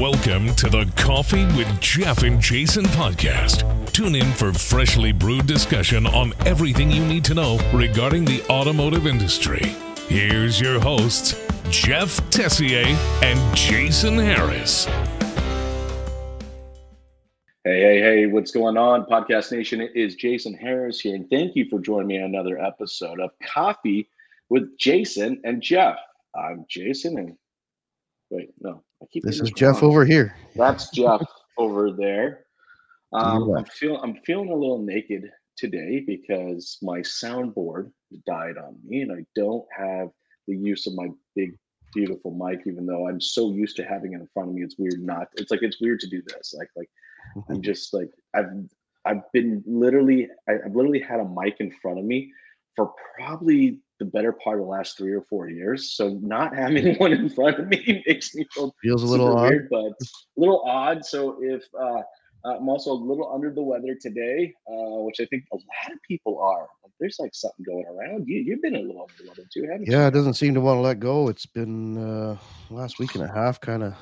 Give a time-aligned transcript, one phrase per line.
[0.00, 3.92] Welcome to the Coffee with Jeff and Jason podcast.
[3.92, 9.06] Tune in for freshly brewed discussion on everything you need to know regarding the automotive
[9.06, 9.60] industry.
[10.08, 12.86] Here's your hosts, Jeff Tessier
[13.22, 14.86] and Jason Harris.
[17.62, 19.04] Hey, hey, hey, what's going on?
[19.04, 22.58] Podcast Nation, it is Jason Harris here, and thank you for joining me on another
[22.58, 24.08] episode of Coffee
[24.48, 25.98] with Jason and Jeff.
[26.34, 27.36] I'm Jason, and
[28.30, 28.82] wait, no,
[29.22, 29.90] this is Jeff wrong.
[29.90, 30.34] over here.
[30.54, 31.22] That's Jeff
[31.58, 32.44] over there.
[33.12, 37.90] Um, I'm feeling I'm feeling a little naked today because my soundboard
[38.26, 40.08] died on me, and I don't have
[40.48, 41.52] the use of my big
[41.92, 44.62] beautiful mic, even though I'm so used to having it in front of me.
[44.62, 45.28] It's weird not.
[45.34, 46.54] It's like it's weird to do this.
[46.56, 46.90] Like like
[47.50, 48.46] I'm just like I've
[49.04, 52.32] I've been literally I've literally had a mic in front of me
[52.76, 55.92] for probably the better part of the last three or four years.
[55.92, 59.68] So not having one in front of me makes me feel feels a little weird,
[59.70, 60.06] but a
[60.36, 61.04] little odd.
[61.04, 62.02] So if uh,
[62.44, 65.98] I'm also a little under the weather today, uh, which I think a lot of
[66.06, 66.66] people are.
[66.82, 68.26] Like, there's like something going around.
[68.26, 69.98] You you've been a little under the weather too, haven't yeah, you?
[70.00, 71.28] Yeah, it doesn't seem to want to let go.
[71.28, 72.36] It's been uh,
[72.70, 73.94] last week and a half, kind of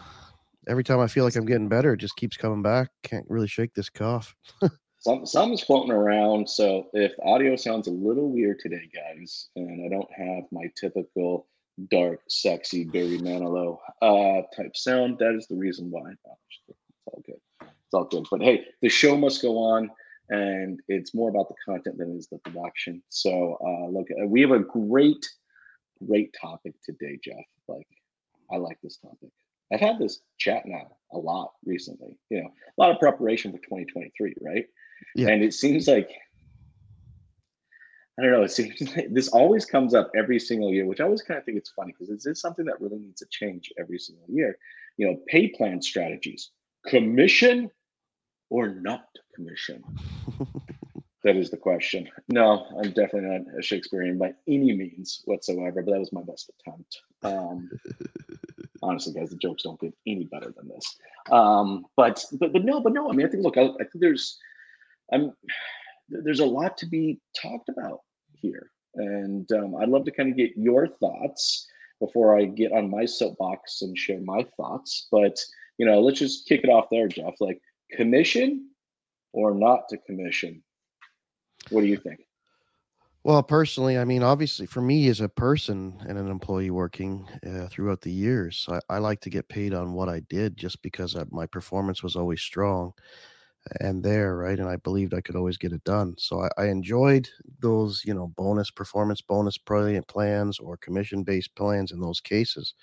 [0.69, 2.89] every time I feel like I'm getting better, it just keeps coming back.
[3.03, 4.35] Can't really shake this cough.
[5.01, 6.49] Some, something's floating around.
[6.49, 11.47] So if audio sounds a little weird today, guys, and I don't have my typical
[11.91, 16.11] dark, sexy Barry Manilow uh, type sound, that is the reason why.
[16.11, 16.21] It's
[17.07, 17.41] all good.
[17.63, 18.27] It's all good.
[18.31, 19.91] But hey, the show must go on,
[20.29, 23.03] and it's more about the content than it is the production.
[23.09, 25.27] So uh, look, uh, we have a great,
[26.07, 27.37] great topic today, Jeff.
[27.69, 27.89] Like,
[28.53, 29.31] I like this topic.
[29.73, 32.19] I've had this chat now a lot recently.
[32.29, 34.67] You know, a lot of preparation for 2023, right?
[35.15, 35.29] Yeah.
[35.29, 36.11] And it seems like
[38.21, 38.43] I don't know.
[38.43, 41.45] It seems like this always comes up every single year, which I always kind of
[41.45, 44.27] think it's funny because this is this something that really needs to change every single
[44.29, 44.59] year?
[44.97, 46.51] You know, pay plan strategies,
[46.87, 47.71] commission
[48.51, 49.83] or not commission.
[51.25, 52.09] that is the question.
[52.29, 56.51] No, I'm definitely not a Shakespearean by any means whatsoever, but that was my best
[56.61, 57.01] attempt.
[57.23, 57.71] Um,
[58.83, 60.99] honestly, guys, the jokes don't get any better than this.
[61.31, 63.09] Um, but but but no, but no.
[63.09, 64.39] I mean, I think look, I, I think there's
[65.13, 65.33] I'm
[66.09, 68.01] there's a lot to be talked about
[68.35, 71.67] here, and um, I'd love to kind of get your thoughts
[72.01, 75.09] before I get on my soapbox and share my thoughts.
[75.13, 75.39] But
[75.79, 77.35] you know, let's just kick it off there, Jeff.
[77.41, 77.61] Like
[77.93, 78.69] commission
[79.33, 80.63] or not to commission.
[81.71, 82.21] What do you think?
[83.23, 87.67] Well, personally, I mean, obviously, for me as a person and an employee working uh,
[87.67, 91.15] throughout the years, I, I, like to get paid on what I did just because
[91.15, 92.95] I, my performance was always strong
[93.81, 94.59] and there, right?
[94.59, 96.15] And I believed I could always get it done.
[96.19, 97.29] So I, I enjoyed
[97.61, 102.75] those, you know, bonus performance bonus brilliant plans or commission based plans in those cases.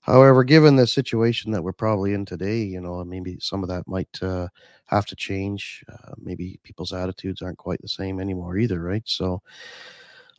[0.00, 3.86] However, given the situation that we're probably in today, you know, maybe some of that
[3.86, 4.48] might uh,
[4.86, 5.84] have to change.
[5.88, 9.02] Uh, maybe people's attitudes aren't quite the same anymore either, right?
[9.06, 9.42] So,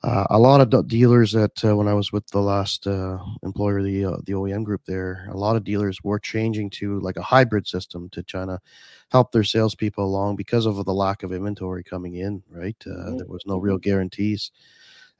[0.03, 3.81] uh, a lot of dealers that uh, when I was with the last uh, employer,
[3.81, 7.21] the uh, the OEM group there, a lot of dealers were changing to like a
[7.21, 8.59] hybrid system to try to
[9.11, 12.43] help their salespeople along because of the lack of inventory coming in.
[12.49, 13.17] Right, uh, mm-hmm.
[13.17, 14.51] there was no real guarantees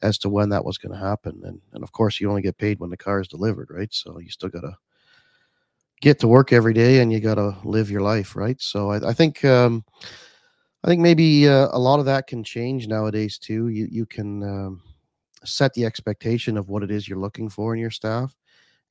[0.02, 2.58] as to when that was going to happen, and and of course you only get
[2.58, 3.94] paid when the car is delivered, right?
[3.94, 4.78] So you still got to
[6.02, 8.60] get to work every day and you got to live your life, right?
[8.62, 9.46] So I, I think.
[9.46, 9.86] Um,
[10.84, 13.70] I think maybe uh, a lot of that can change nowadays too.
[13.70, 14.82] You you can um,
[15.46, 18.36] set the expectation of what it is you're looking for in your staff,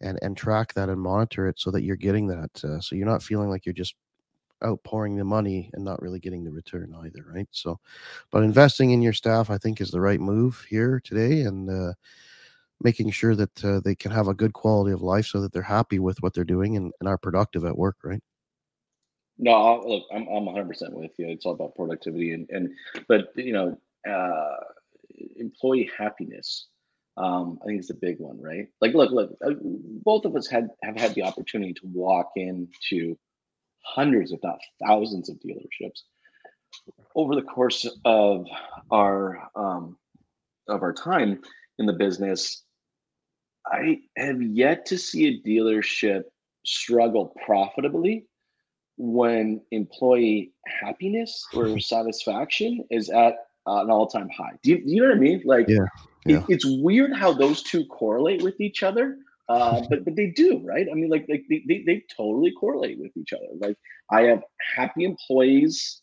[0.00, 2.64] and and track that and monitor it so that you're getting that.
[2.64, 3.94] Uh, so you're not feeling like you're just
[4.64, 7.48] outpouring the money and not really getting the return either, right?
[7.52, 7.80] So,
[8.30, 11.92] but investing in your staff, I think, is the right move here today, and uh,
[12.82, 15.62] making sure that uh, they can have a good quality of life so that they're
[15.62, 18.22] happy with what they're doing and, and are productive at work, right?
[19.38, 21.28] No, look, I'm I'm 100 percent with you.
[21.28, 22.70] It's all about productivity and and
[23.08, 23.78] but you know,
[24.08, 24.56] uh,
[25.36, 26.68] employee happiness.
[27.16, 28.68] Um, I think it's a big one, right?
[28.80, 33.18] Like, look, look, uh, both of us had have had the opportunity to walk into
[33.84, 36.02] hundreds, if not thousands, of dealerships
[37.14, 38.46] over the course of
[38.90, 39.96] our um,
[40.68, 41.40] of our time
[41.78, 42.62] in the business.
[43.66, 46.22] I have yet to see a dealership
[46.64, 48.26] struggle profitably
[48.96, 53.34] when employee happiness or satisfaction is at
[53.66, 54.52] uh, an all-time high.
[54.62, 55.42] Do you, do you, know what I mean?
[55.44, 55.86] Like, yeah,
[56.26, 56.38] yeah.
[56.38, 59.16] It, it's weird how those two correlate with each other,
[59.48, 60.86] uh, but but they do, right?
[60.90, 63.46] I mean, like like they, they they totally correlate with each other.
[63.60, 63.76] Like,
[64.10, 64.42] I have
[64.76, 66.00] happy employees,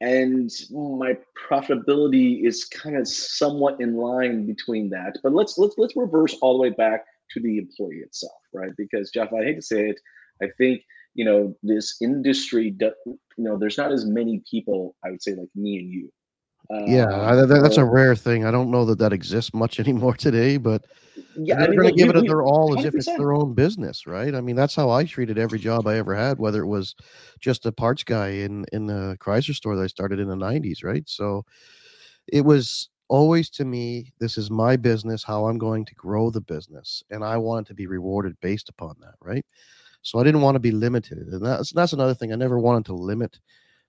[0.00, 1.16] and my
[1.50, 5.18] profitability is kind of somewhat in line between that.
[5.22, 8.72] But let's let's let's reverse all the way back to the employee itself, right?
[8.76, 10.00] Because Jeff, I hate to say it,
[10.42, 10.82] I think
[11.18, 12.74] you know this industry.
[12.80, 14.94] You know, there's not as many people.
[15.04, 16.12] I would say like me and you.
[16.70, 18.44] Uh, yeah, that's a rare thing.
[18.44, 20.84] I don't know that that exists much anymore today, but
[21.34, 22.78] yeah, they're I mean, going to give it their all 100%.
[22.78, 24.32] as if it's their own business, right?
[24.32, 26.94] I mean, that's how I treated every job I ever had, whether it was
[27.40, 30.84] just a parts guy in in the Chrysler store that I started in the '90s,
[30.84, 31.02] right?
[31.08, 31.44] So
[32.28, 36.42] it was always to me, this is my business, how I'm going to grow the
[36.42, 39.44] business, and I want to be rewarded based upon that, right?
[40.08, 42.32] So I didn't want to be limited, and that's that's another thing.
[42.32, 43.38] I never wanted to limit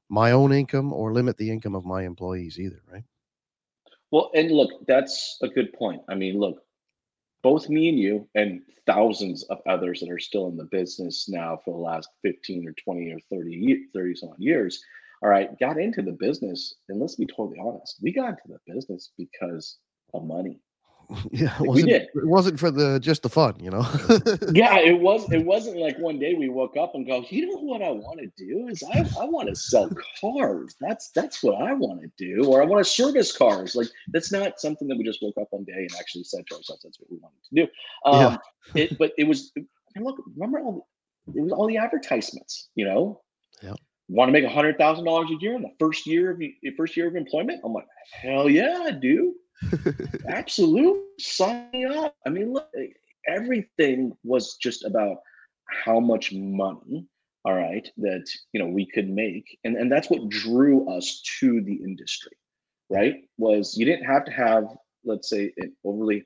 [0.10, 3.06] my own income or limit the income of my employees either, right?
[4.12, 6.02] Well, and look, that's a good point.
[6.10, 6.62] I mean, look,
[7.42, 11.58] both me and you and thousands of others that are still in the business now
[11.64, 14.84] for the last 15 or 20 or 30 30 some years
[15.22, 18.74] all right got into the business and let's be totally honest we got into the
[18.74, 19.78] business because
[20.14, 20.60] of money
[21.32, 22.04] yeah, it we did.
[22.04, 23.82] It wasn't for the just the fun, you know.
[24.54, 25.32] yeah, it was.
[25.32, 28.20] It wasn't like one day we woke up and go, you know what I want
[28.20, 29.90] to do is I, I want to sell
[30.22, 30.76] cars.
[30.80, 33.76] That's that's what I want to do, or I want to service cars.
[33.76, 36.56] Like that's not something that we just woke up one day and actually said to
[36.56, 37.68] ourselves that's what we wanted to do.
[38.06, 38.38] Um,
[38.76, 38.84] yeah.
[38.84, 39.52] it, but it was.
[40.00, 40.88] look, remember all
[41.36, 43.22] it was all the advertisements, you know.
[43.64, 43.74] Yeah.
[44.10, 46.42] Want to make a hundred thousand dollars a year in the first year of
[46.78, 47.62] first year of employment?
[47.64, 47.88] I'm like,
[48.22, 49.36] hell yeah, I do.
[50.28, 51.02] Absolutely.
[51.20, 52.16] Sign me up.
[52.26, 52.70] I mean, look,
[53.28, 55.18] everything was just about
[55.86, 57.06] how much money,
[57.46, 59.58] all right, that you know we could make.
[59.64, 62.36] And, and that's what drew us to the industry,
[62.90, 63.16] right?
[63.38, 64.66] Was you didn't have to have,
[65.04, 66.26] let's say, an overly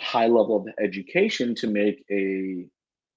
[0.00, 2.66] high level of education to make a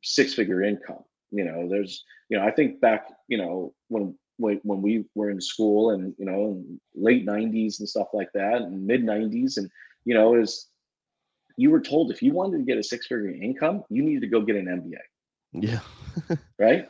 [0.03, 1.03] six-figure income.
[1.31, 5.39] You know, there's, you know, I think back, you know, when when we were in
[5.39, 6.63] school and you know
[6.95, 9.69] late 90s and stuff like that and mid 90s and
[10.05, 10.67] you know is
[11.57, 14.27] you were told if you wanted to get a six figure income you needed to
[14.27, 14.97] go get an mba
[15.53, 15.79] yeah.
[16.59, 16.87] Right?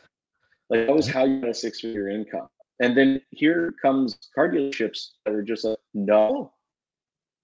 [0.69, 2.47] Like that was how you got a six figure income.
[2.79, 6.53] And then here comes car dealerships that are just like no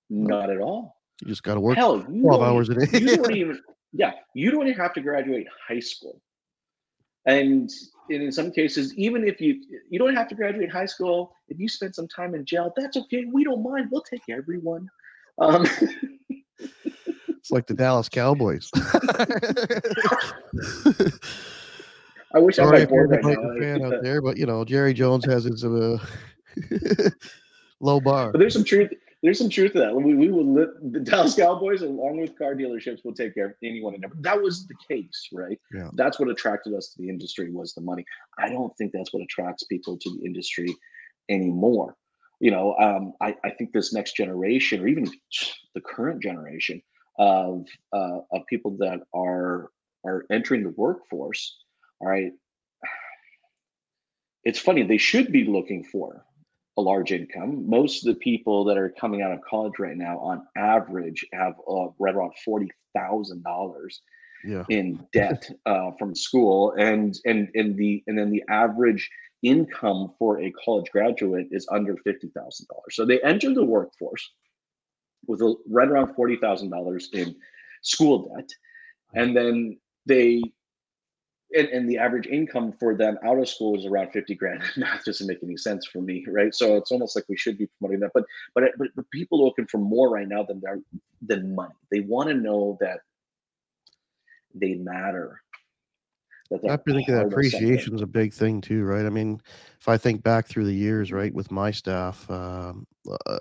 [0.10, 0.96] not at all.
[1.22, 3.00] You just got to work Hell, 12 hours a day.
[3.00, 3.62] you don't even
[3.94, 6.22] yeah you don't even have to graduate high school
[7.28, 7.70] and
[8.10, 11.68] in some cases, even if you you don't have to graduate high school, if you
[11.68, 13.26] spend some time in jail, that's okay.
[13.32, 13.90] We don't mind.
[13.92, 14.88] We'll take everyone.
[15.40, 15.68] Um,
[16.60, 18.72] it's like the Dallas Cowboys.
[22.34, 23.08] I wish Sorry I had more
[23.60, 25.98] fan out there, but you know Jerry Jones has his uh,
[27.82, 28.32] low bar.
[28.32, 28.92] But there's some truth
[29.24, 29.96] there's some truth to that.
[29.96, 33.54] We, we will live, the Dallas Cowboys, along with car dealerships, will take care of
[33.64, 34.22] anyone and everyone.
[34.22, 35.60] That was the case, right?
[35.74, 35.90] Yeah.
[35.94, 38.06] That's what attracted us to the industry was the money.
[38.38, 40.76] I don't think that's what attracts people to the industry
[41.30, 41.96] anymore.
[42.40, 45.10] You know, um, I, I think this next generation, or even
[45.74, 46.82] the current generation
[47.18, 49.72] of uh, of people that are
[50.06, 51.58] are entering the workforce,
[52.00, 52.32] all right.
[54.44, 56.24] It's funny they should be looking for
[56.78, 57.68] a large income.
[57.68, 61.54] Most of the people that are coming out of college right now, on average, have
[61.70, 64.02] uh, right around forty thousand dollars
[64.70, 69.10] in debt uh, from school, and and and the and then the average
[69.44, 72.96] income for a college graduate is under fifty thousand dollars.
[72.96, 74.30] So they enter the workforce
[75.26, 77.36] with a, right around forty thousand dollars in
[77.82, 78.50] school debt,
[79.16, 80.42] and then they
[81.56, 84.64] and, and the average income for them out of school is around 50 grand.
[84.78, 86.54] Math doesn't make any sense for me right?
[86.54, 89.46] So it's almost like we should be promoting that but but but, but people are
[89.46, 90.80] looking for more right now than they're
[91.22, 91.74] than money.
[91.92, 93.00] They want to know that
[94.54, 95.42] they matter
[96.52, 99.06] I think that appreciation is a big thing too, right?
[99.06, 99.42] I mean,
[99.80, 102.88] if I think back through the years, right, with my staff, um,
[103.28, 103.40] uh,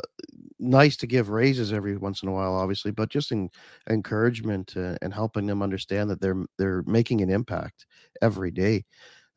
[0.59, 3.51] nice to give raises every once in a while, obviously, but just in
[3.91, 7.87] encouragement uh, and helping them understand that they're they're making an impact
[8.23, 8.85] every day.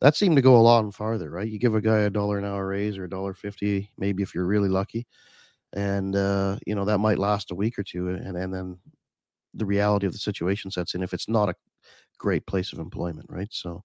[0.02, 1.48] That seemed to go a lot farther, right?
[1.50, 4.36] You give a guy a dollar an hour raise or a dollar fifty, maybe if
[4.36, 5.08] you're really lucky,
[5.74, 8.80] and uh, you know that might last a week or two, and and then
[9.54, 11.56] the reality of the situation sets in if it's not a
[12.18, 13.48] great place of employment, right?
[13.52, 13.84] So,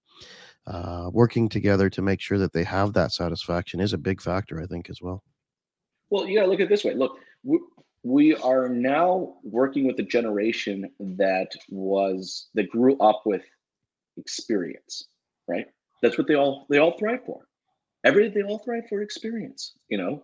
[0.67, 4.61] uh, working together to make sure that they have that satisfaction is a big factor,
[4.61, 5.23] I think, as well.
[6.09, 6.93] Well, you got to look at it this way.
[6.93, 7.59] Look, we,
[8.03, 13.43] we are now working with a generation that was that grew up with
[14.17, 15.07] experience,
[15.47, 15.65] right?
[16.01, 17.47] That's what they all they all thrive for.
[18.03, 19.73] Every they all thrive for experience.
[19.89, 20.23] You know,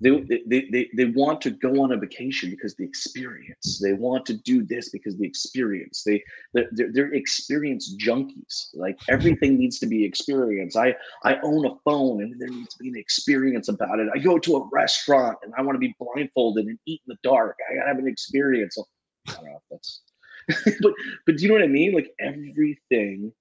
[0.00, 0.10] they,
[0.46, 3.80] they, they, they want to go on a vacation because the experience.
[3.82, 6.02] They want to do this because the experience.
[6.04, 6.22] They
[6.52, 8.68] they're, they're experience junkies.
[8.74, 10.76] Like everything needs to be experience.
[10.76, 14.08] I I own a phone and there needs to be an experience about it.
[14.14, 17.28] I go to a restaurant and I want to be blindfolded and eat in the
[17.28, 17.56] dark.
[17.70, 18.76] I gotta have an experience.
[18.78, 18.84] Oh,
[19.28, 20.02] I don't know if that's
[20.82, 20.92] but
[21.24, 21.94] but do you know what I mean?
[21.94, 23.32] Like everything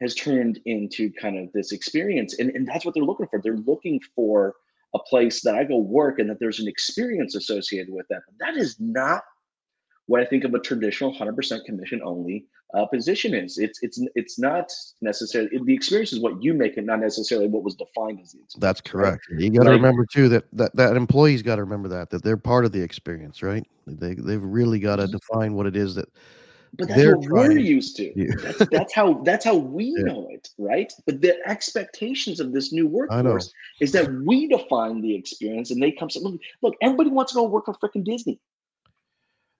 [0.00, 2.38] has turned into kind of this experience.
[2.38, 3.40] And, and that's what they're looking for.
[3.42, 4.54] They're looking for
[4.94, 8.22] a place that I go work and that there's an experience associated with that.
[8.40, 9.22] That is not
[10.06, 13.58] what I think of a traditional 100% commission only uh, position is.
[13.58, 14.70] It's it's it's not
[15.00, 18.40] necessarily the experience is what you make it, not necessarily what was defined as the
[18.40, 18.54] experience.
[18.58, 19.26] That's correct.
[19.30, 19.40] Right?
[19.40, 22.22] You got to like, remember too that that that employees got to remember that that
[22.22, 23.66] they're part of the experience, right?
[23.86, 25.12] They they've really got to mm-hmm.
[25.12, 26.08] define what it is that.
[26.74, 28.12] But that's what we're used to.
[28.14, 28.34] Yeah.
[28.42, 30.04] That's, that's how that's how we yeah.
[30.04, 30.92] know it, right?
[31.06, 35.92] But the expectations of this new workforce is that we define the experience, and they
[35.92, 38.40] come say, "Look, look, everybody wants to go work for freaking Disney."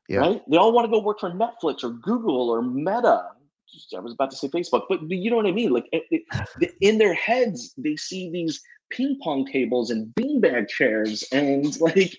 [0.09, 0.19] Yeah.
[0.19, 0.43] Right?
[0.50, 3.29] They all want to go work for Netflix or Google or Meta.
[3.97, 5.73] I was about to say Facebook, but you know what I mean?
[5.73, 11.23] Like it, it, in their heads, they see these ping pong tables and beanbag chairs,
[11.33, 12.17] and like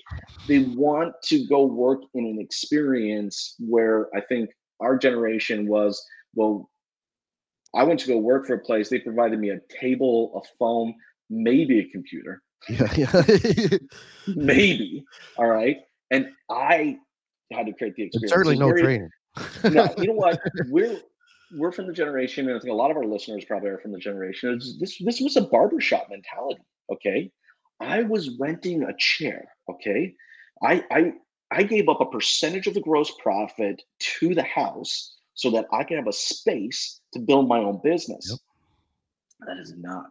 [0.47, 4.49] they want to go work in an experience where I think
[4.81, 6.03] our generation was,
[6.35, 6.69] well,
[7.73, 8.89] I went to go work for a place.
[8.89, 10.93] They provided me a table, a phone,
[11.29, 12.41] maybe a computer.
[12.69, 13.77] Yeah, yeah.
[14.27, 15.03] maybe.
[15.37, 15.77] All right.
[16.11, 16.97] And I
[17.51, 18.23] had to create the experience.
[18.23, 19.09] It's certainly no very, training.
[19.63, 20.39] no, you know what?
[20.69, 20.99] We're
[21.57, 23.91] we're from the generation, and I think a lot of our listeners probably are from
[23.91, 24.59] the generation.
[24.79, 26.61] This this was a barbershop mentality.
[26.91, 27.31] Okay,
[27.79, 29.45] I was renting a chair.
[29.69, 30.13] Okay,
[30.63, 31.13] I I
[31.51, 35.83] I gave up a percentage of the gross profit to the house so that I
[35.83, 38.29] can have a space to build my own business.
[38.29, 38.39] Yep.
[39.47, 40.05] That is not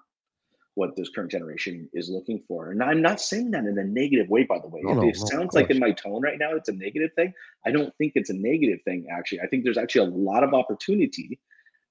[0.74, 2.70] what this current generation is looking for.
[2.70, 4.80] And I'm not saying that in a negative way, by the way.
[4.82, 7.10] No, if no, it no, sounds like in my tone right now, it's a negative
[7.16, 7.32] thing.
[7.66, 9.40] I don't think it's a negative thing, actually.
[9.40, 11.38] I think there's actually a lot of opportunity,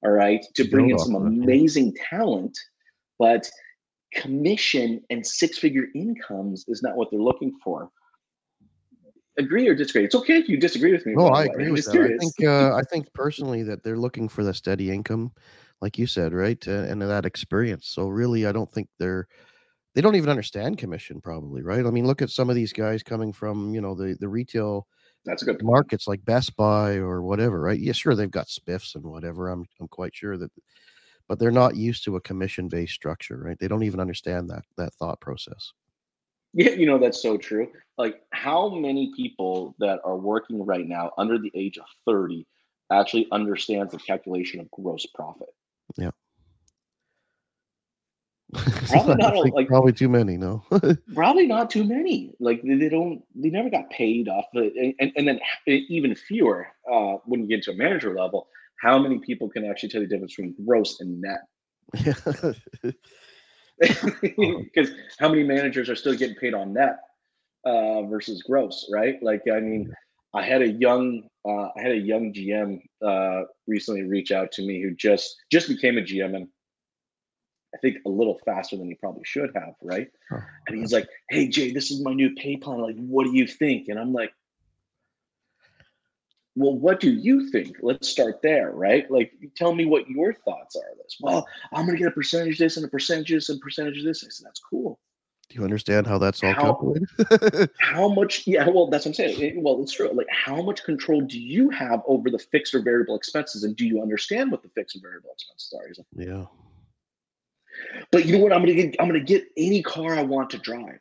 [0.04, 2.58] all right, to bring in some amazing talent,
[3.18, 3.50] but
[4.14, 7.92] commission and six figure incomes is not what they're looking for.
[9.40, 10.04] Agree or disagree?
[10.04, 11.14] It's okay if you disagree with me.
[11.16, 11.96] No, I agree with that.
[11.96, 15.32] I think uh, I think personally that they're looking for the steady income
[15.82, 16.62] like you said, right?
[16.68, 17.88] Uh, and that experience.
[17.88, 19.28] So really, I don't think they're
[19.96, 21.86] they don't even understand commission, probably, right?
[21.86, 24.88] I mean, look at some of these guys coming from you know the the retail.
[25.26, 27.80] That's a good markets like Best Buy or whatever, right?
[27.80, 29.50] Yeah, sure, they've got spiffs and whatever.
[29.50, 30.52] I'm I'm quite sure that,
[31.28, 33.58] but they're not used to a commission based structure, right?
[33.60, 35.74] They don't even understand that that thought process.
[36.54, 37.70] Yeah, you know that's so true.
[37.98, 42.48] Like, how many people that are working right now under the age of thirty
[42.92, 45.50] actually understands the calculation of gross profit?
[45.98, 46.12] Yeah.
[48.88, 50.36] Probably not like probably too many.
[50.36, 50.64] No,
[51.14, 52.34] probably not too many.
[52.40, 54.46] Like they, they don't, they never got paid off.
[54.54, 58.48] The, and, and then even fewer uh, when you get to a manager level.
[58.82, 61.42] How many people can actually tell the difference between gross and net?
[64.22, 66.98] Because how many managers are still getting paid on net
[67.66, 69.22] uh, versus gross, right?
[69.22, 69.94] Like I mean,
[70.34, 74.62] I had a young uh, I had a young GM uh, recently reach out to
[74.62, 76.48] me who just just became a GM and
[77.74, 80.08] I think a little faster than he probably should have, right?
[80.68, 82.82] And he's like, "Hey Jay, this is my new pay plan.
[82.82, 84.32] Like, what do you think?" And I'm like,
[86.56, 87.78] "Well, what do you think?
[87.82, 89.10] Let's start there, right?
[89.10, 92.58] Like, tell me what your thoughts are of this." Well, I'm gonna get a percentage
[92.58, 94.24] this and a percentage this and percentage of this.
[94.24, 95.00] I said, "That's cool."
[95.50, 97.70] Do you understand how that's all how, calculated?
[97.80, 98.46] how much?
[98.46, 99.64] Yeah, well, that's what I'm saying.
[99.64, 100.12] Well, it's true.
[100.14, 103.88] Like, how much control do you have over the fixed or variable expenses, and do
[103.88, 105.88] you understand what the fixed and variable expenses are?
[105.88, 106.46] Like, yeah.
[108.12, 108.54] But you know what?
[108.54, 108.96] I'm gonna get.
[109.00, 111.00] I'm gonna get any car I want to drive.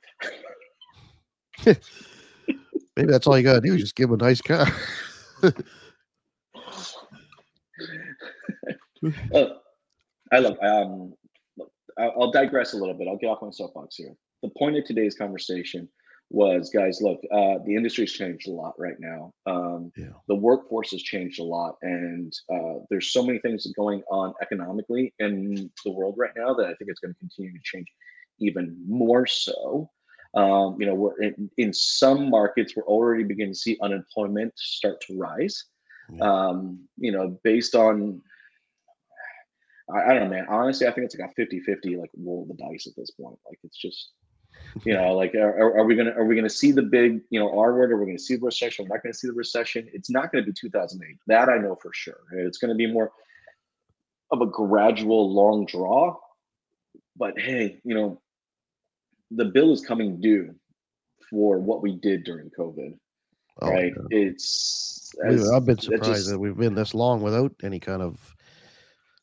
[1.67, 3.77] Maybe that's all you gotta do.
[3.77, 4.67] Just give him a nice car.
[5.43, 5.51] uh,
[10.33, 10.57] I love.
[10.63, 11.15] Um,
[11.99, 13.09] I'll digress a little bit.
[13.09, 15.89] I'll get off my soapbox here the point of today's conversation
[16.31, 20.11] was guys look uh, the industry's changed a lot right now um, yeah.
[20.29, 25.15] the workforce has changed a lot and uh, there's so many things going on economically
[25.21, 27.87] in the world right now that i think it's going to continue to change
[28.41, 29.89] even more so
[30.35, 35.01] um, you know we're in, in, some markets we're already beginning to see unemployment start
[35.01, 35.65] to rise
[36.13, 36.23] yeah.
[36.23, 38.21] um, you know based on
[39.93, 42.47] I, I, don't know man honestly i think it's like a 50 50 like roll
[42.47, 44.13] the dice at this point like it's just
[44.85, 47.59] you know, like are, are we gonna are we gonna see the big you know
[47.59, 47.93] R word?
[47.93, 48.85] Are we gonna see the recession?
[48.85, 49.89] We're not gonna see the recession.
[49.93, 51.17] It's not gonna be 2008.
[51.27, 52.21] That I know for sure.
[52.33, 53.13] It's gonna be more
[54.31, 56.17] of a gradual long draw.
[57.17, 58.21] But hey, you know,
[59.31, 60.55] the bill is coming due
[61.31, 62.95] for what we did during COVID.
[63.61, 63.93] Oh, right?
[64.11, 68.35] It's as, I've been surprised just, that we've been this long without any kind of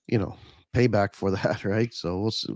[0.08, 0.36] you know
[0.74, 1.94] payback for that, right?
[1.94, 2.54] So we'll see.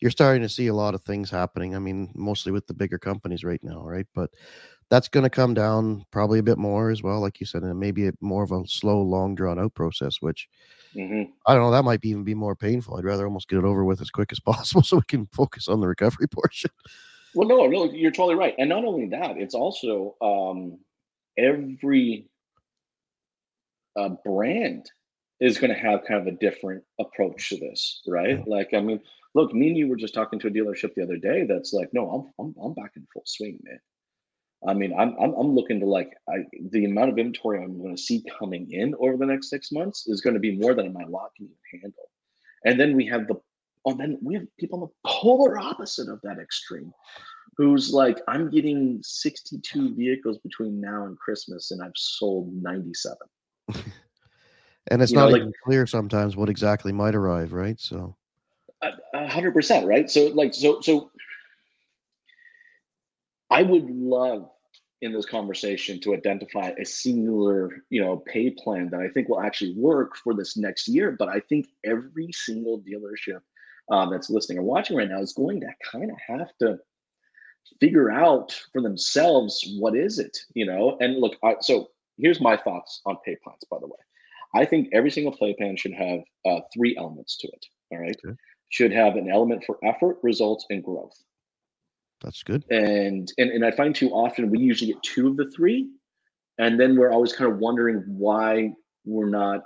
[0.00, 1.74] you're starting to see a lot of things happening.
[1.74, 4.06] I mean, mostly with the bigger companies right now, right?
[4.14, 4.30] But
[4.90, 7.78] that's going to come down probably a bit more as well, like you said, and
[7.78, 10.16] maybe a, more of a slow, long, drawn out process.
[10.20, 10.48] Which
[10.94, 11.30] mm-hmm.
[11.46, 12.96] I don't know, that might even be more painful.
[12.96, 15.68] I'd rather almost get it over with as quick as possible so we can focus
[15.68, 16.70] on the recovery portion.
[17.34, 20.80] Well, no, no, you're totally right, and not only that, it's also um,
[21.38, 22.26] every
[23.96, 24.90] uh, brand
[25.40, 28.38] is going to have kind of a different approach to this, right?
[28.38, 28.44] Yeah.
[28.46, 29.00] Like, I mean,
[29.34, 31.88] look, me and you were just talking to a dealership the other day that's like,
[31.92, 33.78] no, I'm I'm, I'm back in full swing, man.
[34.66, 37.96] I mean, I'm, I'm I'm looking to like I the amount of inventory I'm going
[37.96, 40.92] to see coming in over the next six months is going to be more than
[40.92, 42.10] my lot can even handle.
[42.66, 43.36] And then we have the
[43.86, 46.92] oh, then we have people on the polar opposite of that extreme,
[47.56, 53.16] who's like, I'm getting 62 vehicles between now and Christmas, and I've sold 97.
[54.88, 57.80] and it's you not know, even like, clear sometimes what exactly might arrive, right?
[57.80, 58.16] So
[59.14, 60.10] a hundred percent, right?
[60.10, 61.10] So like so so
[63.50, 64.48] I would love
[65.02, 69.40] in this conversation to identify a singular, you know, pay plan that I think will
[69.40, 71.16] actually work for this next year.
[71.18, 73.40] But I think every single dealership
[73.90, 76.78] um, that's listening or watching right now is going to kind of have to
[77.80, 80.96] figure out for themselves what is it, you know.
[81.00, 81.88] And look, I, so
[82.18, 83.64] here's my thoughts on pay plans.
[83.70, 83.98] By the way,
[84.54, 87.66] I think every single pay plan should have uh, three elements to it.
[87.90, 88.36] All right, okay.
[88.68, 91.16] should have an element for effort, results, and growth.
[92.22, 92.64] That's good.
[92.70, 95.88] And, and and I find too often we usually get two of the three,
[96.58, 98.72] and then we're always kind of wondering why
[99.04, 99.62] we're not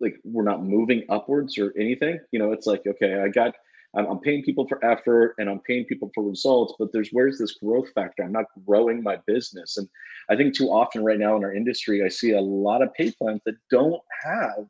[0.00, 2.18] like we're not moving upwards or anything.
[2.30, 3.54] You know, it's like okay, I got
[3.96, 7.38] I'm, I'm paying people for effort and I'm paying people for results, but there's where's
[7.38, 8.22] this growth factor?
[8.22, 9.88] I'm not growing my business, and
[10.28, 13.10] I think too often right now in our industry, I see a lot of pay
[13.12, 14.66] plans that don't have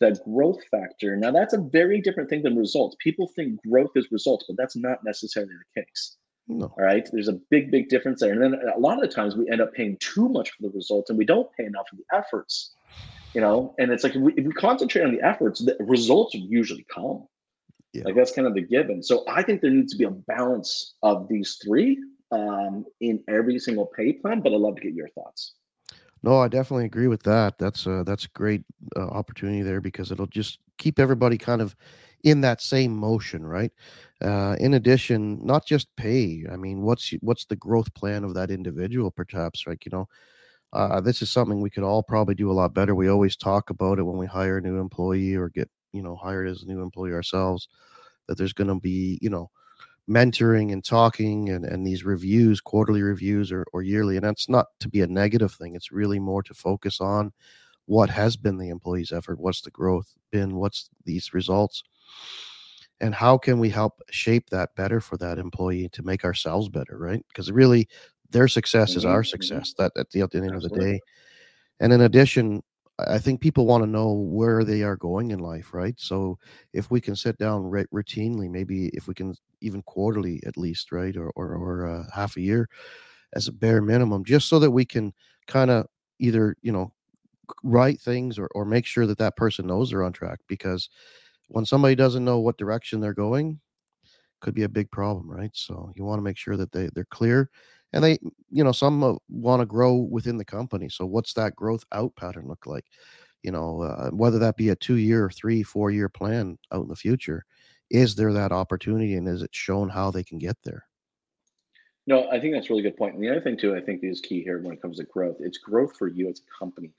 [0.00, 1.16] that growth factor.
[1.16, 2.96] Now, that's a very different thing than results.
[3.00, 6.16] People think growth is results, but that's not necessarily the case.
[6.48, 6.66] No.
[6.78, 7.06] All right.
[7.12, 8.32] There's a big, big difference there.
[8.32, 10.70] And then a lot of the times we end up paying too much for the
[10.70, 12.74] results and we don't pay enough for the efforts,
[13.34, 13.74] you know?
[13.78, 17.26] And it's like if we, if we concentrate on the efforts, the results usually come.
[17.92, 18.04] Yeah.
[18.04, 19.02] Like that's kind of the given.
[19.02, 21.98] So I think there needs to be a balance of these three
[22.30, 25.54] um, in every single pay plan, but I'd love to get your thoughts.
[26.22, 27.58] No, I definitely agree with that.
[27.58, 28.62] That's a that's a great
[28.96, 31.76] uh, opportunity there because it'll just keep everybody kind of
[32.24, 33.70] in that same motion, right?
[34.20, 36.44] Uh, in addition, not just pay.
[36.50, 39.10] I mean, what's what's the growth plan of that individual?
[39.10, 40.08] Perhaps, like you know,
[40.72, 42.94] uh, this is something we could all probably do a lot better.
[42.94, 46.16] We always talk about it when we hire a new employee or get you know
[46.16, 47.68] hired as a new employee ourselves.
[48.28, 49.50] That there's going to be you know
[50.08, 54.16] mentoring and talking and, and these reviews, quarterly reviews or, or yearly.
[54.16, 55.74] And that's not to be a negative thing.
[55.74, 57.32] It's really more to focus on
[57.86, 61.82] what has been the employee's effort, what's the growth been, what's these results,
[63.00, 66.98] and how can we help shape that better for that employee to make ourselves better,
[66.98, 67.24] right?
[67.28, 67.88] Because really
[68.30, 69.42] their success is our mm-hmm, mm-hmm.
[69.42, 70.78] success that at the, at the end Absolutely.
[70.78, 71.00] of the day.
[71.80, 72.62] And in addition,
[72.98, 75.94] I think people want to know where they are going in life, right?
[75.98, 76.38] So
[76.72, 80.90] if we can sit down r- routinely, maybe if we can even quarterly at least,
[80.92, 82.68] right, or or, or uh, half a year
[83.34, 85.12] as a bare minimum, just so that we can
[85.46, 85.86] kind of
[86.20, 86.92] either you know
[87.64, 90.40] write things or or make sure that that person knows they're on track.
[90.48, 90.90] Because
[91.48, 93.60] when somebody doesn't know what direction they're going,
[94.40, 95.50] could be a big problem, right?
[95.54, 97.50] So you want to make sure that they they're clear
[97.92, 98.18] and they
[98.50, 102.14] you know some uh, want to grow within the company so what's that growth out
[102.16, 102.84] pattern look like?
[103.42, 106.88] You know uh, whether that be a two year three four year plan out in
[106.88, 107.44] the future
[107.90, 110.84] is there that opportunity and is it shown how they can get there?
[112.06, 114.02] No i think that's a really good point and the other thing too i think
[114.02, 116.92] is key here when it comes to growth it's growth for you as a company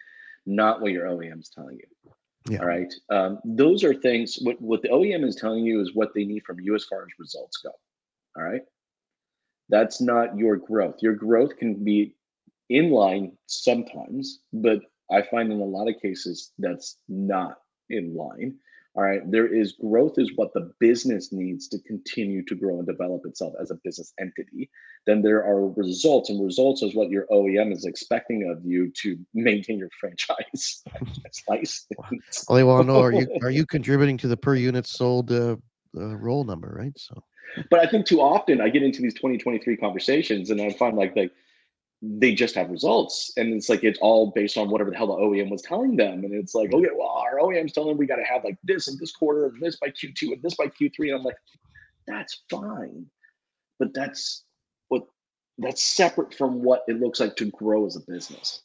[0.46, 2.14] not what your oem is telling you
[2.50, 2.60] yeah.
[2.60, 6.14] all right um, those are things what, what the oem is telling you is what
[6.14, 7.72] they need from you as far as results go
[8.38, 8.62] all right
[9.70, 10.96] that's not your growth.
[11.02, 12.16] Your growth can be
[12.70, 14.80] in line sometimes, but
[15.12, 17.58] I find in a lot of cases that's not
[17.90, 18.56] in line.
[18.96, 19.22] All right.
[19.30, 23.54] There is growth is what the business needs to continue to grow and develop itself
[23.62, 24.70] as a business entity.
[25.06, 29.18] Then there are results, and results is what your OEM is expecting of you to
[29.34, 30.84] maintain your franchise.
[31.24, 31.88] That's nice.
[31.98, 35.32] Well, they want to know are you are you contributing to the per unit sold
[35.32, 35.56] uh,
[35.98, 36.98] uh, roll number, right?
[36.98, 37.24] So
[37.70, 41.16] but I think too often I get into these 2023 conversations and I find like
[41.16, 41.32] like
[42.02, 45.22] they just have results and it's like it's all based on whatever the hell the
[45.22, 48.16] OEM was telling them and it's like okay well our OEM's telling them we got
[48.18, 50.94] to have like this and this quarter and this by Q2 and this by Q3
[51.00, 51.36] and I'm like
[52.10, 53.06] that's fine.
[53.78, 54.44] But that's
[54.90, 55.04] what
[55.58, 58.64] that's separate from what it looks like to grow as a business.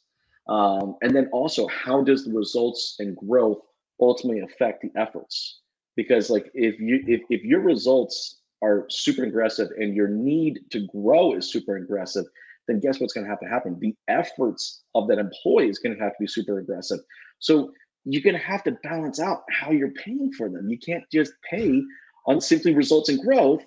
[0.49, 3.59] Um, and then also how does the results and growth
[3.99, 5.61] ultimately affect the efforts
[5.95, 10.87] because like if you if, if your results are super aggressive and your need to
[10.87, 12.25] grow is super aggressive,
[12.67, 13.77] then guess what's going to have to happen?
[13.79, 16.99] The efforts of that employee is going to have to be super aggressive.
[17.39, 17.71] So
[18.05, 20.69] you're going to have to balance out how you're paying for them.
[20.69, 21.81] You can't just pay
[22.27, 23.63] on simply results and growth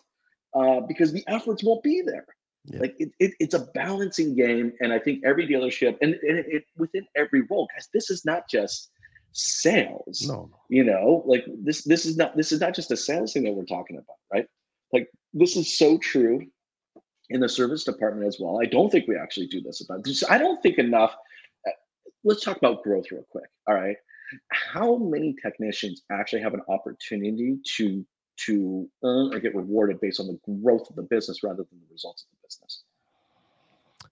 [0.55, 2.27] uh, because the efforts won't be there.
[2.65, 2.81] Yeah.
[2.81, 6.47] Like it, it, it's a balancing game, and I think every dealership and, and it,
[6.49, 8.91] it, within every role, guys, this is not just
[9.33, 10.25] sales.
[10.27, 13.45] No, you know, like this this is not this is not just a sales thing
[13.45, 14.47] that we're talking about, right?
[14.93, 16.41] Like this is so true
[17.31, 18.61] in the service department as well.
[18.61, 20.25] I don't think we actually do this about this.
[20.29, 21.15] I don't think enough.
[21.67, 21.73] Uh,
[22.25, 23.49] let's talk about growth real quick.
[23.67, 23.97] All right,
[24.51, 28.05] how many technicians actually have an opportunity to
[28.47, 31.93] to earn or get rewarded based on the growth of the business rather than the
[31.93, 32.85] results of the business?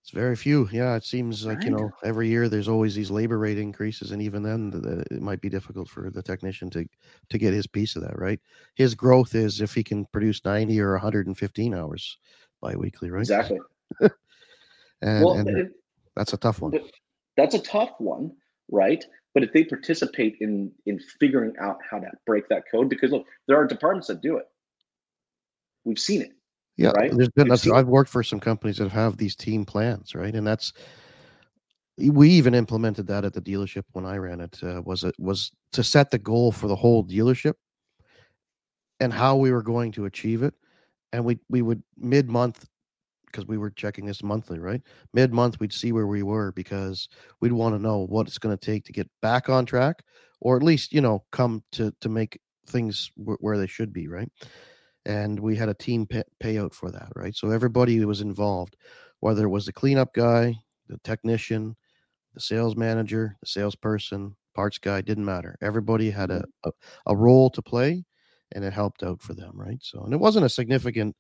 [0.07, 0.69] It's very few.
[0.71, 4.23] Yeah, it seems like you know every year there's always these labor rate increases, and
[4.23, 6.87] even then the, it might be difficult for the technician to
[7.29, 8.17] to get his piece of that.
[8.17, 8.39] Right,
[8.77, 12.19] his growth is if he can produce 90 or 115 hours
[12.63, 13.23] biweekly, right?
[13.23, 13.59] Exactly.
[15.03, 15.73] and, well, and it,
[16.15, 16.79] that's a tough one.
[17.37, 18.31] That's a tough one,
[18.71, 19.05] right?
[19.35, 23.27] But if they participate in in figuring out how to break that code, because look,
[23.49, 24.47] there are departments that do it.
[25.85, 26.31] We've seen it.
[26.77, 27.11] Yeah, right.
[27.15, 30.35] There's been I've worked for some companies that have these team plans, right?
[30.35, 30.73] And that's
[31.99, 34.59] we even implemented that at the dealership when I ran it.
[34.63, 37.55] Uh, was it was to set the goal for the whole dealership
[39.01, 40.55] and how we were going to achieve it,
[41.13, 42.67] and we we would mid month
[43.27, 44.83] because we were checking this monthly, right?
[45.15, 47.09] Mid month we'd see where we were because
[47.41, 50.03] we'd want to know what it's going to take to get back on track,
[50.41, 54.09] or at least you know come to to make things w- where they should be,
[54.09, 54.31] right?
[55.07, 57.35] And we had a team pay- payout for that, right?
[57.35, 58.77] So everybody was involved,
[59.21, 61.77] whether it was the cleanup guy, the technician,
[62.35, 65.57] the sales manager, the salesperson, parts guy, didn't matter.
[65.63, 66.71] Everybody had a, mm-hmm.
[66.71, 68.05] a, a role to play,
[68.53, 69.79] and it helped out for them, right?
[69.81, 71.17] So, and it wasn't a significant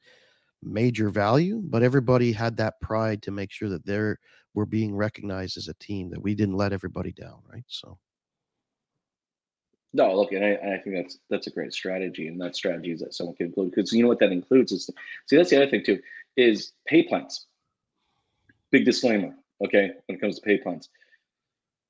[0.62, 4.18] major value, but everybody had that pride to make sure that they're
[4.54, 7.64] were being recognized as a team, that we didn't let everybody down, right?
[7.68, 7.98] So.
[9.96, 12.92] No, look, and I, and I, think that's that's a great strategy, and that strategy
[12.92, 14.90] is that someone can include because you know what that includes is
[15.26, 16.00] see that's the other thing too
[16.36, 17.46] is pay plans.
[18.70, 20.90] Big disclaimer, okay, when it comes to pay plans,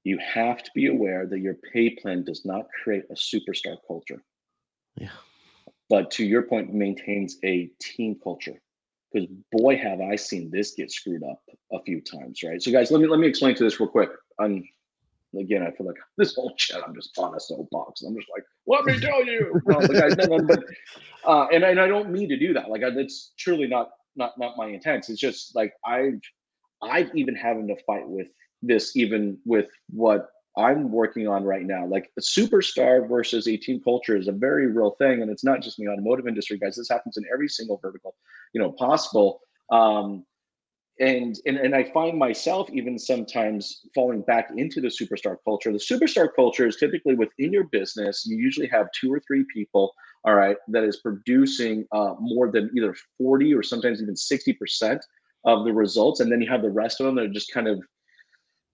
[0.05, 4.23] you have to be aware that your pay plan does not create a superstar culture.
[4.95, 5.09] Yeah.
[5.89, 8.61] But to your point, maintains a team culture.
[9.13, 11.43] Because boy, have I seen this get screwed up
[11.73, 12.63] a few times, right?
[12.63, 14.11] So, guys, let me let me explain to this real quick.
[14.39, 14.63] I'm
[15.39, 18.03] again, I feel like this whole chat, I'm just on a soapbox.
[18.03, 19.61] I'm just like, let me tell you.
[21.27, 22.71] Uh, and, I, don't mean to do that.
[22.71, 25.09] Like, it's truly not not not my intent.
[25.09, 26.21] It's just like I've
[26.83, 28.29] I've even having to fight with
[28.63, 31.87] this, even with what I'm working on right now.
[31.87, 35.79] Like superstar versus a team culture is a very real thing, and it's not just
[35.79, 36.77] in the automotive industry, guys.
[36.77, 38.15] This happens in every single vertical,
[38.55, 39.41] you know, possible.
[39.71, 40.25] Um,
[40.99, 45.73] and, and and I find myself even sometimes falling back into the superstar culture.
[45.73, 48.25] The superstar culture is typically within your business.
[48.27, 49.93] You usually have two or three people,
[50.25, 55.05] all right, that is producing uh, more than either forty or sometimes even sixty percent
[55.45, 57.69] of the results, and then you have the rest of them that are just kind
[57.69, 57.83] of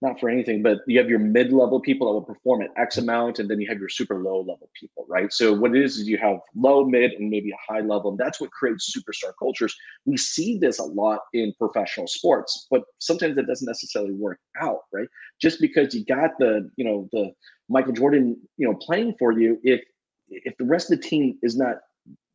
[0.03, 3.39] not for anything, but you have your mid-level people that will perform at X amount,
[3.39, 5.33] and then you have your super low-level people, right?
[5.33, 8.19] So what it is is you have low, mid, and maybe a high level, and
[8.19, 9.75] that's what creates superstar cultures.
[10.05, 14.81] We see this a lot in professional sports, but sometimes it doesn't necessarily work out,
[14.93, 15.09] right?
[15.41, 17.31] Just because you got the, you know, the
[17.69, 19.81] Michael Jordan, you know, playing for you, if
[20.29, 21.77] if the rest of the team is not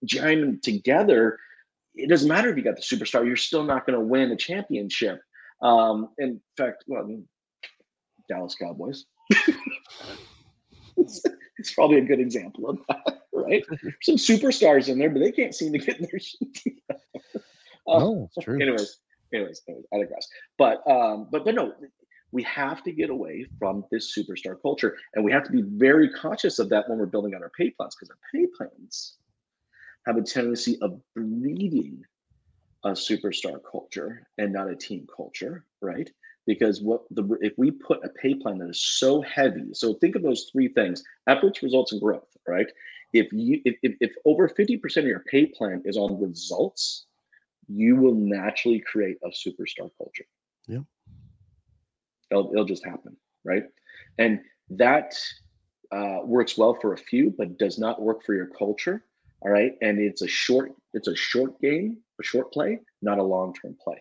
[0.06, 1.38] jamming together,
[1.96, 4.38] it doesn't matter if you got the superstar, you're still not going to win a
[4.38, 5.20] championship.
[5.62, 7.08] Um, in fact, well,
[8.28, 9.06] Dallas Cowboys.
[10.98, 11.24] it's,
[11.58, 13.64] it's, probably a good example of that, right?
[14.02, 17.02] Some superstars in there, but they can't seem to get their shit together.
[17.88, 18.62] Um, no, it's true.
[18.62, 19.00] Anyways,
[19.34, 20.28] anyways, anyways, I digress.
[20.58, 21.74] But um, but but no,
[22.32, 26.10] we have to get away from this superstar culture, and we have to be very
[26.10, 29.16] conscious of that when we're building on our pay plans, because our pay plans
[30.06, 32.04] have a tendency of breeding
[32.84, 36.10] a superstar culture and not a team culture, right?
[36.48, 40.16] Because what the if we put a pay plan that is so heavy so think
[40.16, 42.68] of those three things efforts results and growth right?
[43.14, 47.06] If you if, if, if over 50% of your pay plan is on results
[47.68, 50.24] you will naturally create a superstar culture.
[50.68, 50.80] Yeah.
[52.32, 53.64] It'll, it'll just happen right?
[54.18, 54.40] And
[54.72, 55.16] that
[55.92, 59.04] uh, works well for a few but does not work for your culture
[59.42, 59.74] all right?
[59.82, 63.98] And it's a short it's a short game a short play not a long-term play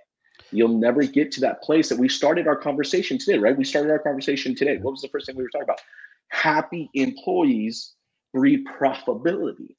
[0.52, 3.56] You'll never get to that place that we started our conversation today, right?
[3.56, 4.78] We started our conversation today.
[4.78, 5.80] What was the first thing we were talking about?
[6.28, 7.94] Happy employees
[8.32, 9.74] breed profitability.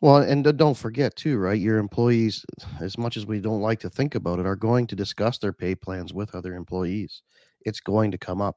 [0.00, 1.58] Well, and don't forget too, right?
[1.58, 2.44] Your employees,
[2.80, 5.52] as much as we don't like to think about it, are going to discuss their
[5.52, 7.22] pay plans with other employees.
[7.64, 8.56] It's going to come up.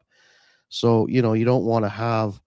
[0.69, 2.41] So, you know, you don't want to have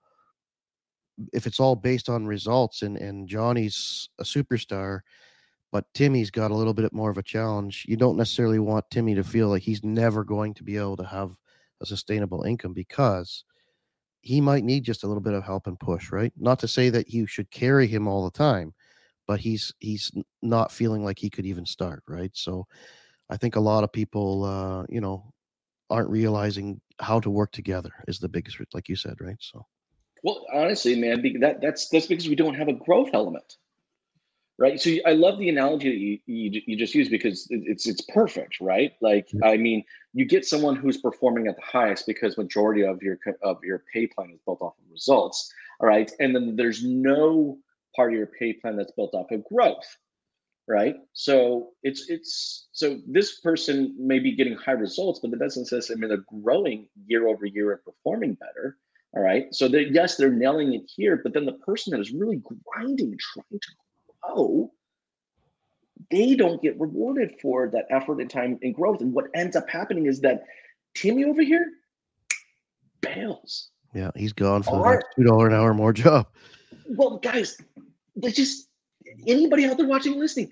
[1.32, 5.00] if it's all based on results and and Johnny's a superstar,
[5.72, 7.84] but Timmy's got a little bit more of a challenge.
[7.88, 11.04] You don't necessarily want Timmy to feel like he's never going to be able to
[11.04, 11.30] have
[11.80, 13.44] a sustainable income because
[14.20, 16.32] he might need just a little bit of help and push, right?
[16.36, 18.74] Not to say that you should carry him all the time,
[19.26, 20.10] but he's he's
[20.42, 22.30] not feeling like he could even start, right?
[22.34, 22.66] So
[23.30, 25.32] I think a lot of people uh, you know,
[25.88, 29.38] aren't realizing how to work together is the biggest like you said, right?
[29.38, 29.64] So
[30.22, 33.56] well, honestly, man, that that's that's because we don't have a growth element
[34.60, 34.78] right?
[34.78, 38.60] So I love the analogy that you, you, you just used because it's it's perfect,
[38.60, 38.92] right?
[39.00, 43.18] Like I mean, you get someone who's performing at the highest because majority of your
[43.42, 46.12] of your pay plan is built off of results, all right?
[46.20, 47.58] And then there's no
[47.96, 49.96] part of your pay plan that's built off of growth,
[50.68, 50.96] right?
[51.14, 56.02] So it's it's so this person may be getting high results, but that doesn't necessarily
[56.02, 58.76] mean they're growing year over year and performing better.
[59.16, 59.46] All right.
[59.52, 63.16] So they yes, they're nailing it here, but then the person that is really grinding,
[63.18, 63.70] trying to
[64.34, 64.72] grow,
[66.10, 69.00] they don't get rewarded for that effort and time and growth.
[69.00, 70.44] And what ends up happening is that
[70.94, 71.66] Timmy over here
[73.00, 73.70] bails.
[73.94, 76.26] Yeah, he's gone for Our, the two dollar an hour more job.
[76.88, 77.56] Well, guys,
[78.16, 78.68] they just
[79.26, 80.50] anybody out there watching and listening,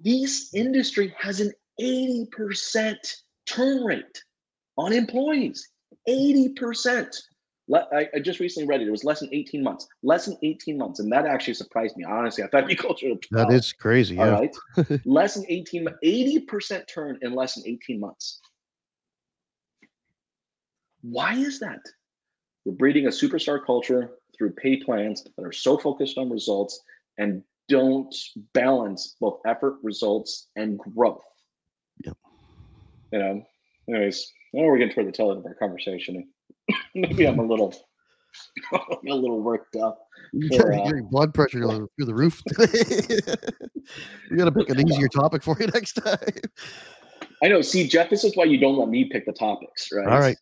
[0.00, 2.96] this industry has an 80%
[3.46, 4.22] turn rate
[4.76, 5.68] on employees.
[6.08, 7.16] 80%.
[7.72, 8.88] I, I, just recently read it.
[8.88, 9.86] It was less than 18 months.
[10.02, 11.00] Less than 18 months.
[11.00, 12.04] And that actually surprised me.
[12.04, 13.26] Honestly, I thought it'd be closer to 12.
[13.30, 14.18] That is crazy.
[14.18, 14.48] All yeah.
[14.76, 15.00] right.
[15.06, 18.40] less than 18, 80% turn in less than 18 months.
[21.00, 21.80] Why is that?
[22.64, 26.80] We're breeding a superstar culture through pay plans that are so focused on results
[27.18, 28.14] and don't
[28.52, 31.22] balance both effort, results, and growth.
[32.04, 32.16] Yep.
[33.12, 33.42] You know,
[33.88, 36.28] anyways, now we're getting toward the tail end of our conversation.
[36.94, 37.74] maybe I'm a little
[38.72, 40.08] a little worked up.
[40.56, 42.42] For, uh, Your blood pressure through the roof.
[44.30, 46.18] we got to pick an easier topic for you next time.
[47.42, 47.60] I know.
[47.62, 50.06] See, Jeff, this is why you don't let me pick the topics, right?
[50.06, 50.36] All right.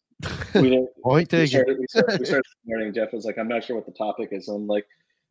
[0.55, 2.95] We, Point we, started, we, started, we started this morning.
[2.95, 4.87] Jeff was like, "I'm not sure what the topic is." I'm like,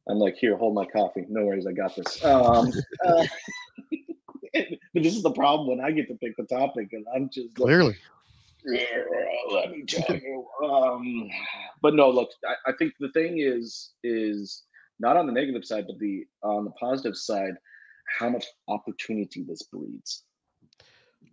[0.10, 1.26] "I'm like, here, hold my coffee.
[1.30, 2.70] No worries, I got this." Um,
[3.06, 3.26] uh,
[4.54, 7.56] but this is the problem when I get to pick the topic, and I'm just
[7.56, 7.96] clearly.
[8.66, 8.88] Like,
[9.52, 10.46] let me tell you.
[10.64, 11.30] Um,
[11.82, 14.64] but no, look, I, I, think the thing is is
[15.00, 17.54] not on the negative side, but the on the positive side,
[18.20, 20.24] how much opportunity this breeds.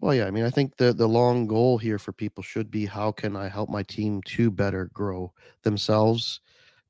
[0.01, 2.87] Well, yeah, I mean, I think the the long goal here for people should be
[2.87, 6.41] how can I help my team to better grow themselves,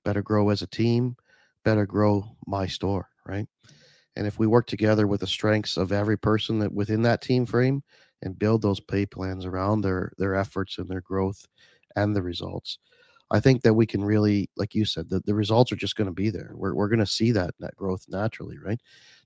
[0.04, 1.16] better grow as a team,
[1.64, 3.46] better grow my store, right?
[4.16, 7.46] And if we work together with the strengths of every person that within that team
[7.46, 7.82] frame,
[8.22, 11.46] and build those pay plans around their their efforts and their growth
[11.96, 12.78] and the results.
[13.30, 16.06] I think that we can really like you said the, the results are just going
[16.08, 16.52] to be there.
[16.54, 18.80] We're, we're going to see that that growth naturally right?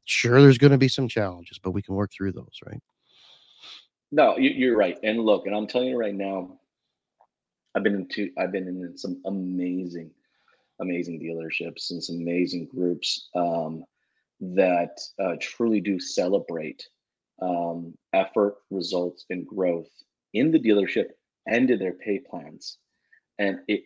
[0.05, 2.83] Sure there's going to be some challenges but we can work through those right?
[4.11, 6.59] No you, are right and look and i'm telling you right now
[7.75, 10.11] i've been into i've been in some amazing
[10.81, 13.85] amazing dealerships and some amazing groups um,
[14.41, 16.89] that uh, truly do celebrate
[17.41, 19.91] um, effort, results, and growth
[20.35, 21.07] in the dealership
[21.47, 22.79] and in their pay plans.
[23.39, 23.85] And it,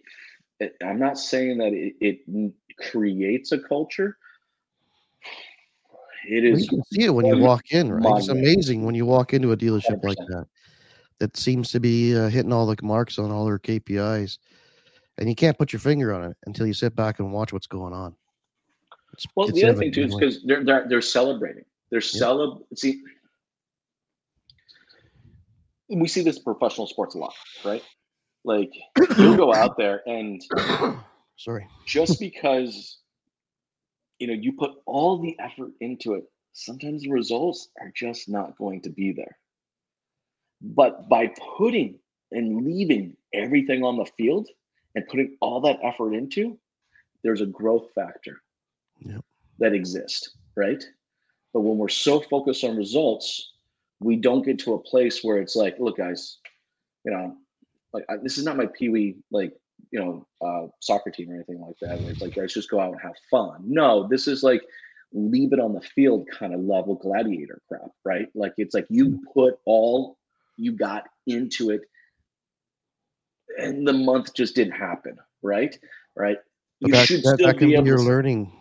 [0.61, 2.53] it I'm not saying that it, it
[2.91, 4.17] creates a culture.
[6.29, 6.63] It is.
[6.63, 8.19] You can see it when you walk in, right?
[8.19, 10.05] It's amazing when you walk into a dealership 100%.
[10.05, 10.47] like that.
[11.19, 14.39] That seems to be uh, hitting all the marks on all their KPIs,
[15.17, 17.67] and you can't put your finger on it until you sit back and watch what's
[17.67, 18.15] going on.
[19.15, 21.65] It's, well, it's the other thing too is because they're, they're they're celebrating.
[21.91, 22.21] They're yeah.
[22.21, 22.61] celeb.
[25.89, 27.83] We see this in professional sports a lot, right?
[28.45, 28.73] Like
[29.19, 30.43] you go out there and
[31.37, 32.99] sorry, just because
[34.19, 38.57] you know you put all the effort into it, sometimes the results are just not
[38.57, 39.37] going to be there.
[40.63, 41.99] But by putting
[42.33, 44.49] and leaving everything on the field
[44.95, 46.59] and putting all that effort into,
[47.23, 48.41] there's a growth factor
[49.01, 49.25] yep.
[49.59, 50.83] that exists, right?
[51.53, 53.53] But when we're so focused on results,
[54.01, 56.39] we don't get to a place where it's like, look, guys,
[57.05, 57.37] you know,
[57.93, 59.53] like I, this is not my pee wee like
[59.91, 62.01] you know uh, soccer team or anything like that.
[62.01, 63.63] Where it's like let's just go out and have fun.
[63.65, 64.63] No, this is like
[65.13, 68.29] leave it on the field kind of level gladiator crap, right?
[68.35, 70.19] Like it's like you put all
[70.57, 71.83] you got into it,
[73.59, 75.79] and the month just didn't happen, right?
[76.15, 76.39] Right.
[76.81, 78.53] But you that, should that, still that be, be your learning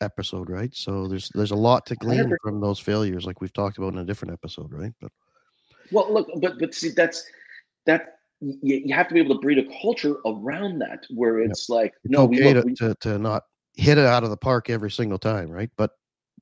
[0.00, 0.74] episode, right?
[0.74, 2.36] So there's there's a lot to glean 100%.
[2.42, 4.92] from those failures, like we've talked about in a different episode, right?
[5.00, 5.12] But
[5.92, 7.24] Well, look, but but see, that's
[7.86, 11.46] that you, you have to be able to breed a culture around that where Yeah.
[11.50, 13.44] it's like, it's no, we, look, to, we to to not
[13.76, 15.70] hit it out of the park every single time, right?
[15.76, 15.92] But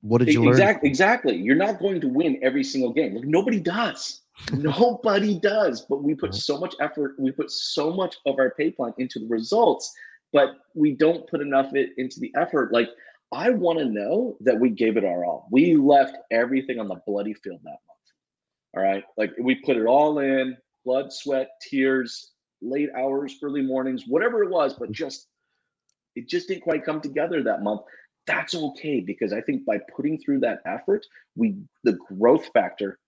[0.00, 0.50] what did you learn?
[0.50, 1.36] exactly, exactly.
[1.36, 3.14] You're not going to win every single game.
[3.14, 4.22] Like nobody does.
[4.52, 5.80] Nobody does.
[5.88, 7.16] But we put so much effort.
[7.18, 9.92] We put so much of our pay plan into the results,
[10.32, 12.72] but we don't put enough it into the effort.
[12.72, 12.88] Like
[13.32, 15.48] I want to know that we gave it our all.
[15.50, 17.82] We left everything on the bloody field that month.
[18.76, 24.04] All right, like we put it all in, blood, sweat, tears, late hours, early mornings,
[24.06, 25.26] whatever it was, but just
[26.14, 27.82] it just didn't quite come together that month
[28.26, 32.98] that's okay because I think by putting through that effort, we the growth factor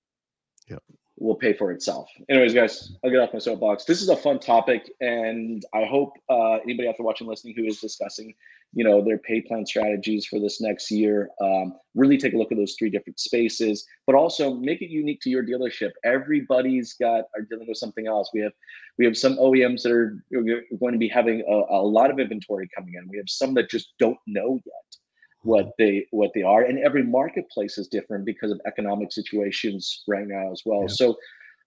[0.71, 0.83] Yep.
[1.21, 2.09] Will pay for itself.
[2.31, 3.85] Anyways, guys, I'll get off my soapbox.
[3.85, 7.65] This is a fun topic, and I hope uh, anybody out there watching, listening, who
[7.65, 8.35] is discussing,
[8.73, 12.51] you know, their pay plan strategies for this next year, um, really take a look
[12.51, 15.91] at those three different spaces, but also make it unique to your dealership.
[16.05, 18.31] Everybody's got are dealing with something else.
[18.33, 18.53] We have
[18.99, 22.69] we have some OEMs that are going to be having a, a lot of inventory
[22.75, 23.09] coming in.
[23.09, 25.01] We have some that just don't know yet
[25.43, 30.27] what they what they are and every marketplace is different because of economic situations right
[30.27, 30.95] now as well Yeah.
[30.95, 31.17] so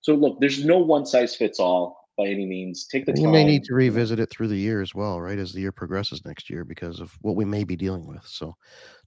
[0.02, 3.26] so look there's no one size fits all by any means take the And time
[3.26, 5.40] you may need to revisit it through the year as well, right?
[5.40, 8.26] As the year progresses next year, because of what we may be dealing with.
[8.26, 8.56] So,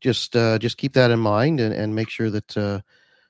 [0.00, 2.80] just uh, just keep that in mind and, and make sure that uh,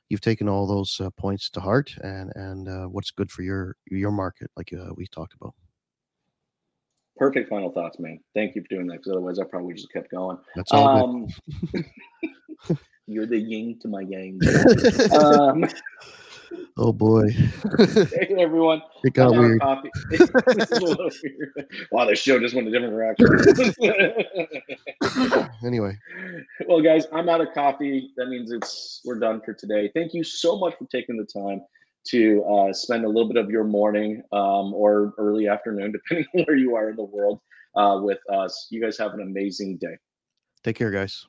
[0.08, 3.76] you've taken all those uh, points to heart and and uh, what's good for your
[3.90, 5.54] your market, like uh, we talked about.
[7.16, 10.10] Perfect final thoughts man thank you for doing that because otherwise i probably just kept
[10.10, 11.04] going That's all.
[11.04, 11.28] um
[13.06, 14.38] you're the yin to my yang
[15.18, 15.64] um
[16.78, 19.60] oh boy, hey everyone it got I'm out of weird.
[19.60, 19.90] coffee.
[20.10, 21.68] This is a little weird.
[21.90, 23.26] wow the show just went a different direction
[25.64, 25.96] anyway,
[26.68, 28.10] well, guys, I'm out of coffee.
[28.16, 29.90] That means it's we're done for today.
[29.94, 31.62] Thank you so much for taking the time
[32.10, 36.44] to uh, spend a little bit of your morning um, or early afternoon, depending on
[36.44, 37.40] where you are in the world,
[37.76, 38.68] uh, with us.
[38.70, 39.96] You guys have an amazing day.
[40.62, 41.26] take care, guys.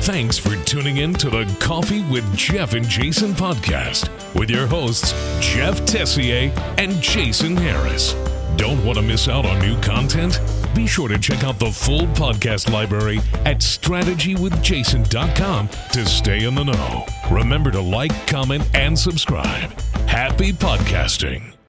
[0.00, 5.12] Thanks for tuning in to the Coffee with Jeff and Jason podcast with your hosts,
[5.40, 8.12] Jeff Tessier and Jason Harris.
[8.56, 10.40] Don't want to miss out on new content?
[10.76, 16.64] Be sure to check out the full podcast library at strategywithjason.com to stay in the
[16.64, 17.06] know.
[17.30, 19.72] Remember to like, comment, and subscribe.
[20.06, 21.55] Happy podcasting.